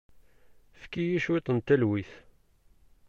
Efk-iyi 0.77 1.17
cwiṭ 1.25 1.47
n 1.51 1.57
talwit. 1.65 2.11